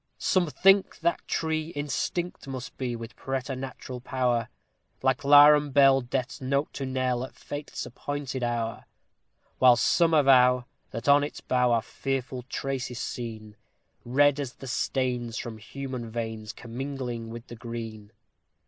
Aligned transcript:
Some 0.17 0.47
think 0.47 0.99
that 1.01 1.27
tree 1.27 1.67
instinct 1.75 2.47
must 2.47 2.75
be 2.75 2.95
with 2.95 3.15
preternatural 3.15 4.01
power. 4.01 4.49
Like 5.03 5.23
'larum 5.23 5.69
bell 5.69 6.01
Death's 6.01 6.41
note 6.41 6.73
to 6.73 6.87
knell 6.87 7.23
at 7.23 7.35
Fate's 7.35 7.85
appointed 7.85 8.41
hour; 8.41 8.85
While 9.59 9.75
some 9.75 10.15
avow 10.15 10.65
that 10.89 11.07
on 11.07 11.23
its 11.23 11.39
bough 11.39 11.71
are 11.71 11.83
fearful 11.83 12.41
traces 12.49 12.97
seen, 12.97 13.55
Red 14.03 14.39
as 14.39 14.53
the 14.53 14.65
stains 14.65 15.37
from 15.37 15.59
human 15.59 16.09
veins, 16.09 16.51
commingling 16.51 17.29
with 17.29 17.45
the 17.45 17.55
green. 17.55 18.11